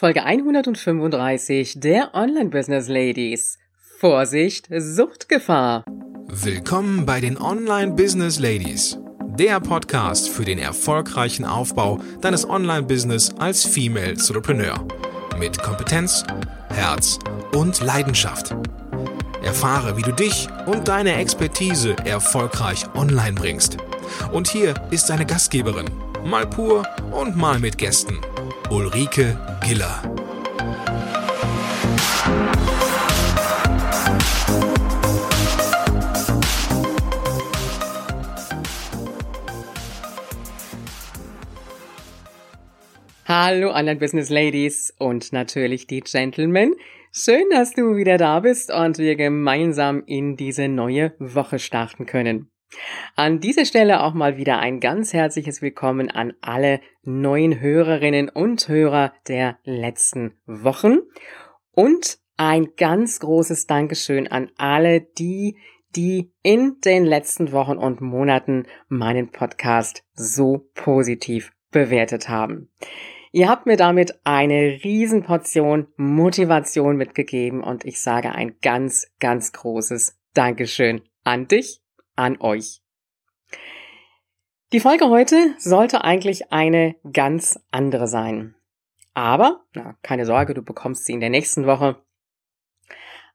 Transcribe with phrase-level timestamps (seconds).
[0.00, 3.58] Folge 135 der Online Business Ladies.
[3.98, 5.84] Vorsicht, Suchtgefahr.
[6.28, 8.96] Willkommen bei den Online Business Ladies,
[9.36, 14.86] der Podcast für den erfolgreichen Aufbau deines Online Business als Female Entrepreneur
[15.36, 16.22] mit Kompetenz,
[16.68, 17.18] Herz
[17.56, 18.54] und Leidenschaft.
[19.42, 23.78] Erfahre, wie du dich und deine Expertise erfolgreich online bringst.
[24.30, 25.90] Und hier ist deine Gastgeberin,
[26.24, 28.20] mal pur und mal mit Gästen.
[28.70, 30.02] Ulrike Giller.
[43.24, 46.74] Hallo Online Business Ladies und natürlich die Gentlemen.
[47.10, 52.50] Schön, dass du wieder da bist und wir gemeinsam in diese neue Woche starten können.
[53.16, 58.68] An dieser Stelle auch mal wieder ein ganz herzliches Willkommen an alle neuen Hörerinnen und
[58.68, 60.98] Hörer der letzten Wochen
[61.72, 65.56] und ein ganz großes Dankeschön an alle die,
[65.96, 72.70] die in den letzten Wochen und Monaten meinen Podcast so positiv bewertet haben.
[73.32, 80.18] Ihr habt mir damit eine Riesenportion Motivation mitgegeben und ich sage ein ganz, ganz großes
[80.34, 81.82] Dankeschön an dich
[82.18, 82.82] an euch.
[84.72, 88.54] Die Folge heute sollte eigentlich eine ganz andere sein.
[89.14, 92.02] Aber, na, keine Sorge, du bekommst sie in der nächsten Woche.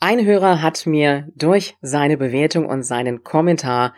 [0.00, 3.94] Ein Hörer hat mir durch seine Bewertung und seinen Kommentar,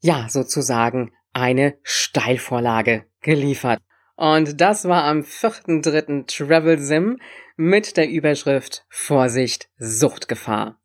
[0.00, 3.80] ja, sozusagen eine Steilvorlage geliefert.
[4.16, 6.26] Und das war am 4.3.
[6.26, 7.18] Travel Sim
[7.56, 10.80] mit der Überschrift Vorsicht, Suchtgefahr.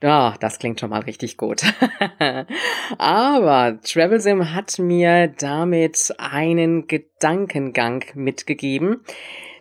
[0.00, 1.62] Ja, das klingt schon mal richtig gut.
[2.98, 9.02] Aber TravelSim hat mir damit einen Gedankengang mitgegeben,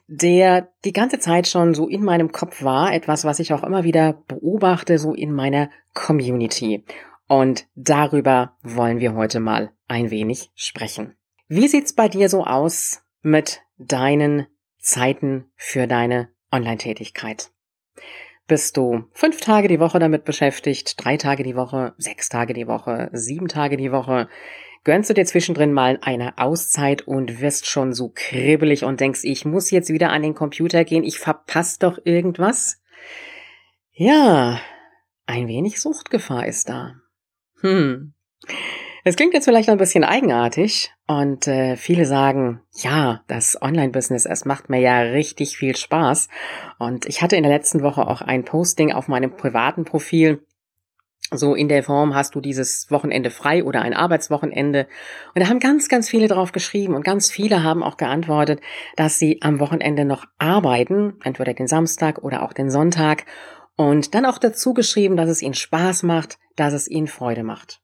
[0.07, 3.83] der die ganze Zeit schon so in meinem Kopf war, etwas, was ich auch immer
[3.83, 6.85] wieder beobachte, so in meiner Community.
[7.27, 11.16] Und darüber wollen wir heute mal ein wenig sprechen.
[11.47, 14.47] Wie sieht's bei dir so aus mit deinen
[14.78, 17.51] Zeiten für deine Online-Tätigkeit?
[18.47, 22.68] Bist du fünf Tage die Woche damit beschäftigt, drei Tage die Woche, sechs Tage die
[22.68, 24.30] Woche, sieben Tage die Woche,
[24.84, 29.44] gönnst du dir zwischendrin mal eine Auszeit und wirst schon so kribbelig und denkst, ich
[29.44, 32.81] muss jetzt wieder an den Computer gehen, ich verpasse doch irgendwas?
[33.91, 34.62] Ja,
[35.25, 36.96] ein wenig Suchtgefahr ist da.
[37.62, 38.13] Hm.
[39.07, 44.44] Es klingt jetzt vielleicht ein bisschen eigenartig und äh, viele sagen, ja, das Online-Business, es
[44.44, 46.28] macht mir ja richtig viel Spaß.
[46.78, 50.45] Und ich hatte in der letzten Woche auch ein Posting auf meinem privaten Profil,
[51.31, 54.88] so in der Form hast du dieses Wochenende frei oder ein Arbeitswochenende.
[55.34, 58.59] Und da haben ganz, ganz viele drauf geschrieben und ganz viele haben auch geantwortet,
[58.97, 63.24] dass sie am Wochenende noch arbeiten, entweder den Samstag oder auch den Sonntag.
[63.78, 67.79] Und dann auch dazu geschrieben, dass es ihnen Spaß macht, dass es ihnen Freude macht.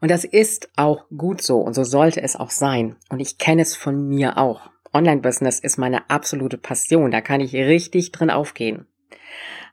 [0.00, 2.96] Und das ist auch gut so und so sollte es auch sein.
[3.08, 4.70] Und ich kenne es von mir auch.
[4.92, 7.10] Online-Business ist meine absolute Passion.
[7.10, 8.86] Da kann ich richtig drin aufgehen.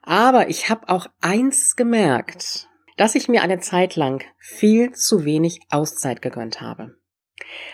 [0.02, 5.60] Aber ich habe auch eins gemerkt, dass ich mir eine Zeit lang viel zu wenig
[5.70, 6.96] Auszeit gegönnt habe.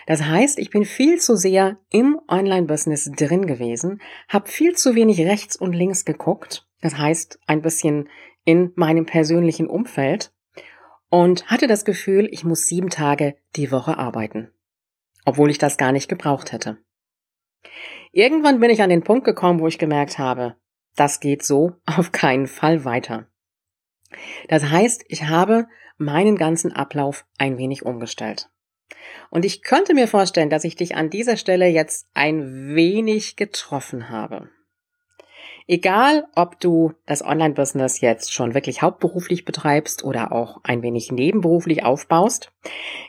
[0.06, 5.20] Das heißt, ich bin viel zu sehr im Online-Business drin gewesen, habe viel zu wenig
[5.20, 6.66] rechts und links geguckt.
[6.80, 8.08] Das heißt, ein bisschen
[8.44, 10.32] in meinem persönlichen Umfeld
[11.10, 14.50] und hatte das Gefühl, ich muss sieben Tage die Woche arbeiten,
[15.24, 16.78] obwohl ich das gar nicht gebraucht hätte.
[18.12, 20.56] Irgendwann bin ich an den Punkt gekommen, wo ich gemerkt habe,
[20.96, 23.26] das geht so auf keinen Fall weiter.
[24.48, 28.48] Das heißt, ich habe meinen ganzen Ablauf ein wenig umgestellt.
[29.30, 34.08] Und ich könnte mir vorstellen, dass ich dich an dieser Stelle jetzt ein wenig getroffen
[34.08, 34.48] habe.
[35.70, 41.84] Egal, ob du das Online-Business jetzt schon wirklich hauptberuflich betreibst oder auch ein wenig nebenberuflich
[41.84, 42.52] aufbaust,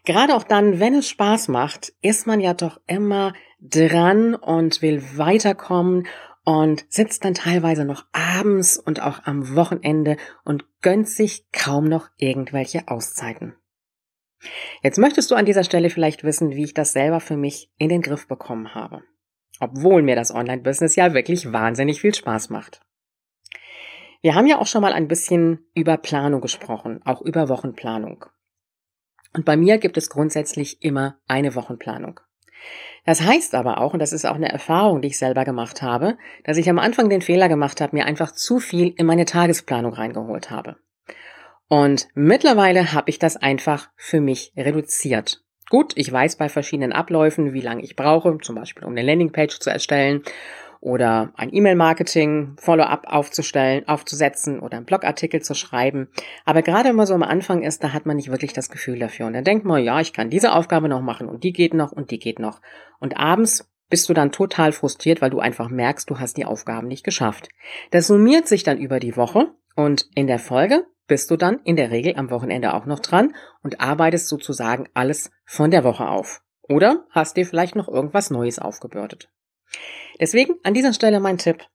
[0.04, 3.32] gerade auch dann, wenn es Spaß macht, ist man ja doch immer
[3.62, 6.06] dran und will weiterkommen
[6.44, 12.10] und sitzt dann teilweise noch abends und auch am Wochenende und gönnt sich kaum noch
[12.18, 13.56] irgendwelche Auszeiten.
[14.84, 17.88] Jetzt möchtest du an dieser Stelle vielleicht wissen, wie ich das selber für mich in
[17.88, 19.02] den Griff bekommen habe
[19.60, 22.82] obwohl mir das Online-Business ja wirklich wahnsinnig viel Spaß macht.
[24.22, 28.26] Wir haben ja auch schon mal ein bisschen über Planung gesprochen, auch über Wochenplanung.
[29.34, 32.20] Und bei mir gibt es grundsätzlich immer eine Wochenplanung.
[33.06, 36.18] Das heißt aber auch, und das ist auch eine Erfahrung, die ich selber gemacht habe,
[36.44, 39.94] dass ich am Anfang den Fehler gemacht habe, mir einfach zu viel in meine Tagesplanung
[39.94, 40.76] reingeholt habe.
[41.68, 45.44] Und mittlerweile habe ich das einfach für mich reduziert.
[45.70, 49.60] Gut, ich weiß bei verschiedenen Abläufen, wie lange ich brauche, zum Beispiel um eine Landingpage
[49.60, 50.24] zu erstellen.
[50.82, 56.08] oder ein E-Mail-Marketing, Follow-up aufzustellen, aufzusetzen oder einen Blogartikel zu schreiben.
[56.46, 59.00] Aber gerade wenn man so am Anfang ist, da hat man nicht wirklich das Gefühl
[59.00, 59.28] dafür.
[59.28, 61.92] Und dann denkt man, ja, ich kann diese Aufgabe noch machen und die geht noch
[61.92, 62.62] und die geht noch.
[63.00, 66.88] Und abends bist du dann total frustriert, weil du einfach merkst, du hast die Aufgaben
[66.88, 67.50] nicht geschafft.
[67.92, 71.76] Das summiert sich dann über die Woche und in der Folge bist du dann in
[71.76, 76.42] der Regel am Wochenende auch noch dran und arbeitest sozusagen alles von der Woche auf.
[76.62, 79.30] Oder hast dir vielleicht noch irgendwas Neues aufgebürdet.
[80.22, 81.66] Deswegen an dieser Stelle mein Tipp.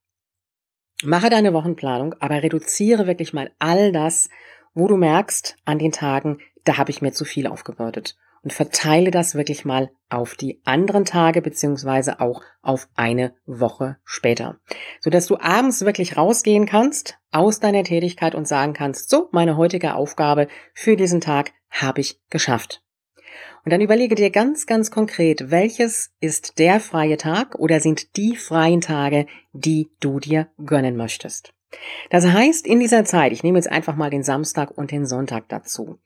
[1.02, 4.30] Mache deine Wochenplanung, aber reduziere wirklich mal all das,
[4.72, 9.10] wo du merkst an den Tagen, da habe ich mir zu viel aufgebürdet und verteile
[9.10, 14.60] das wirklich mal auf die anderen Tage beziehungsweise auch auf eine Woche später,
[15.00, 19.56] so dass du abends wirklich rausgehen kannst aus deiner Tätigkeit und sagen kannst, so, meine
[19.56, 22.82] heutige Aufgabe für diesen Tag habe ich geschafft.
[23.64, 28.36] Und dann überlege dir ganz, ganz konkret, welches ist der freie Tag oder sind die
[28.36, 31.54] freien Tage, die du dir gönnen möchtest.
[32.10, 35.48] Das heißt, in dieser Zeit, ich nehme jetzt einfach mal den Samstag und den Sonntag
[35.48, 35.98] dazu.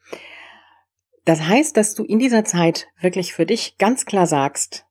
[1.28, 4.86] Das heißt, dass du in dieser Zeit wirklich für dich ganz klar sagst,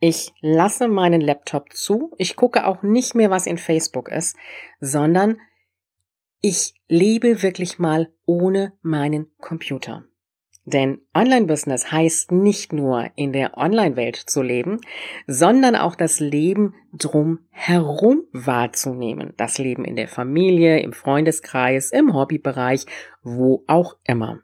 [0.00, 4.36] ich lasse meinen Laptop zu, ich gucke auch nicht mehr, was in Facebook ist,
[4.80, 5.38] sondern
[6.40, 10.06] ich lebe wirklich mal ohne meinen Computer.
[10.64, 14.80] Denn Online-Business heißt nicht nur in der Online-Welt zu leben,
[15.28, 19.34] sondern auch das Leben drum herum wahrzunehmen.
[19.36, 22.86] Das Leben in der Familie, im Freundeskreis, im Hobbybereich,
[23.22, 24.40] wo auch immer.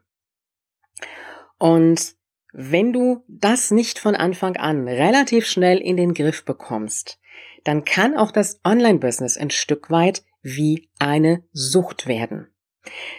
[1.57, 2.15] Und
[2.53, 7.19] wenn du das nicht von Anfang an relativ schnell in den Griff bekommst,
[7.63, 12.47] dann kann auch das Online-Business ein Stück weit wie eine Sucht werden.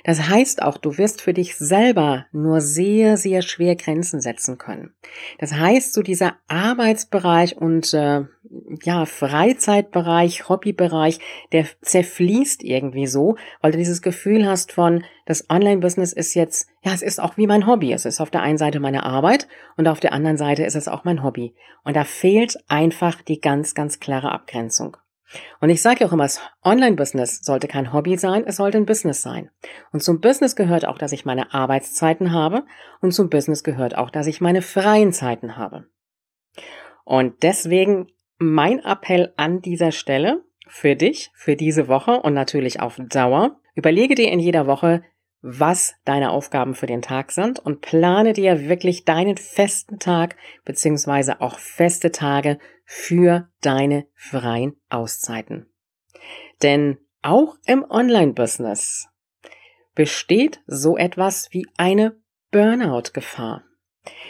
[0.05, 4.94] Das heißt auch, du wirst für dich selber nur sehr, sehr schwer Grenzen setzen können.
[5.38, 8.23] Das heißt, so dieser Arbeitsbereich und äh,
[8.83, 11.19] ja, Freizeitbereich, Hobbybereich,
[11.53, 16.93] der zerfließt irgendwie so, weil du dieses Gefühl hast von, das Online-Business ist jetzt, ja,
[16.93, 17.93] es ist auch wie mein Hobby.
[17.93, 20.89] Es ist auf der einen Seite meine Arbeit und auf der anderen Seite ist es
[20.89, 21.55] auch mein Hobby.
[21.85, 24.97] Und da fehlt einfach die ganz, ganz klare Abgrenzung.
[25.61, 29.23] Und ich sage auch immer, das Online-Business sollte kein Hobby sein, es sollte ein Business
[29.23, 29.50] sein.
[29.93, 32.65] Und zum Business gehört auch, dass ich meine Arbeitszeiten habe
[33.00, 35.87] und zum Business gehört auch, dass ich meine freien Zeiten habe.
[37.05, 42.96] Und deswegen mein Appell an dieser Stelle für dich, für diese Woche und natürlich auf
[42.99, 43.61] Dauer.
[43.75, 45.02] Überlege dir in jeder Woche,
[45.40, 51.40] was deine Aufgaben für den Tag sind und plane dir wirklich deinen festen Tag beziehungsweise
[51.40, 55.67] auch feste Tage für deine freien Auszeiten.
[56.62, 59.08] Denn auch im Online-Business
[59.94, 62.17] besteht so etwas wie eine
[62.50, 63.68] Burnout-Gefahr.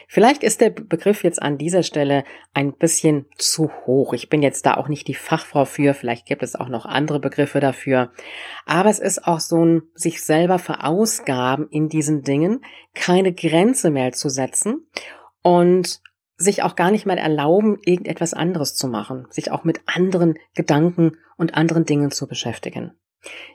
[0.07, 4.13] Vielleicht ist der Begriff jetzt an dieser Stelle ein bisschen zu hoch.
[4.15, 5.95] Ich bin jetzt da auch nicht die Fachfrau für.
[5.95, 8.11] Vielleicht gibt es auch noch andere Begriffe dafür.
[8.67, 12.63] Aber es ist auch so ein sich selber verausgaben in diesen Dingen,
[12.95, 14.87] keine Grenze mehr zu setzen
[15.43, 16.01] und
[16.37, 21.17] sich auch gar nicht mal erlauben, irgendetwas anderes zu machen, sich auch mit anderen Gedanken
[21.37, 22.93] und anderen Dingen zu beschäftigen.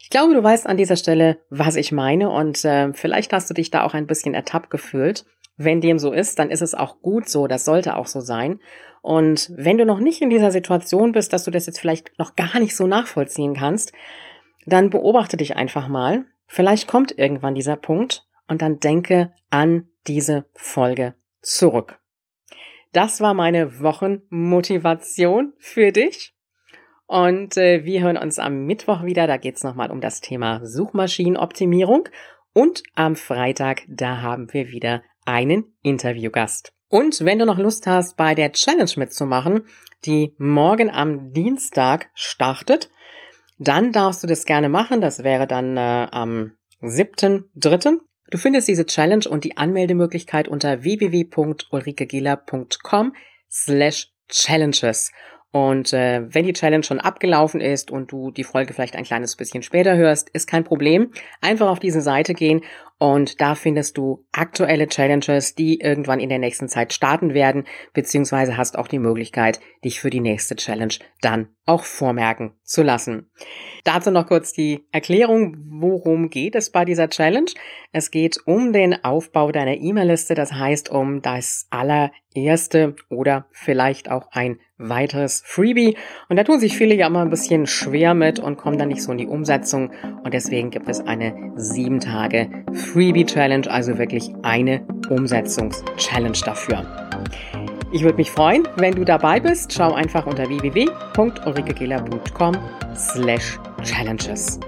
[0.01, 3.53] Ich glaube, du weißt an dieser Stelle, was ich meine und äh, vielleicht hast du
[3.53, 5.25] dich da auch ein bisschen ertappt gefühlt.
[5.57, 8.59] Wenn dem so ist, dann ist es auch gut so, das sollte auch so sein.
[9.01, 12.35] Und wenn du noch nicht in dieser Situation bist, dass du das jetzt vielleicht noch
[12.35, 13.91] gar nicht so nachvollziehen kannst,
[14.65, 16.25] dann beobachte dich einfach mal.
[16.47, 21.99] Vielleicht kommt irgendwann dieser Punkt und dann denke an diese Folge zurück.
[22.93, 26.35] Das war meine Wochenmotivation für dich.
[27.07, 29.27] Und äh, wir hören uns am Mittwoch wieder.
[29.27, 32.07] Da geht's nochmal um das Thema Suchmaschinenoptimierung.
[32.53, 36.73] Und am Freitag, da haben wir wieder einen Interviewgast.
[36.87, 39.63] Und wenn du noch Lust hast, bei der Challenge mitzumachen,
[40.05, 42.91] die morgen am Dienstag startet,
[43.57, 45.01] dann darfst du das gerne machen.
[45.01, 47.97] Das wäre dann äh, am 7.3.
[48.29, 53.15] Du findest diese Challenge und die Anmeldemöglichkeit unter www.ulrikegela.com
[53.49, 55.11] slash challenges.
[55.53, 59.35] Und äh, wenn die Challenge schon abgelaufen ist und du die Folge vielleicht ein kleines
[59.35, 61.11] bisschen später hörst, ist kein Problem.
[61.41, 62.61] Einfach auf diese Seite gehen
[62.97, 68.55] und da findest du aktuelle Challenges, die irgendwann in der nächsten Zeit starten werden, beziehungsweise
[68.55, 73.29] hast auch die Möglichkeit, dich für die nächste Challenge dann auch vormerken zu lassen.
[73.83, 77.51] Dazu noch kurz die Erklärung, worum geht es bei dieser Challenge.
[77.91, 84.27] Es geht um den Aufbau deiner E-Mail-Liste, das heißt um das allererste oder vielleicht auch
[84.31, 85.97] ein weiteres Freebie.
[86.29, 89.03] Und da tun sich viele ja immer ein bisschen schwer mit und kommen dann nicht
[89.03, 89.91] so in die Umsetzung.
[90.23, 96.85] Und deswegen gibt es eine sieben Tage Freebie Challenge, also wirklich eine Umsetzungs-Challenge dafür.
[97.91, 99.71] Ich würde mich freuen, wenn du dabei bist.
[99.71, 102.57] Schau einfach unter www.ulrikegela.com
[102.95, 104.59] slash challenges.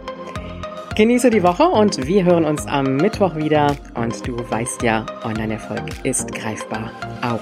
[0.95, 3.75] Genieße die Woche und wir hören uns am Mittwoch wieder.
[3.95, 6.91] Und du weißt ja, Online-Erfolg ist greifbar.
[7.21, 7.41] Auch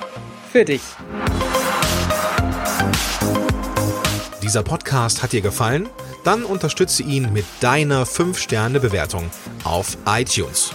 [0.52, 0.82] für dich.
[4.42, 5.88] Dieser Podcast hat dir gefallen?
[6.24, 9.30] Dann unterstütze ihn mit deiner 5-Sterne-Bewertung
[9.64, 10.72] auf iTunes.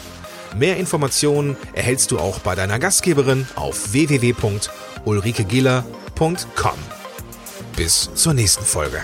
[0.57, 6.79] Mehr Informationen erhältst du auch bei deiner Gastgeberin auf www.ulrikegiller.com.
[7.77, 9.03] Bis zur nächsten Folge.